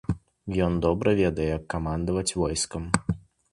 [0.67, 2.83] Ён добра ведае, як камандаваць войскам.